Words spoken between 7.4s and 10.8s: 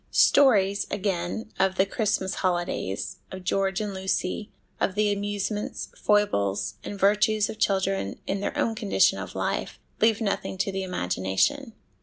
of children in their own condition of life, leave nothing to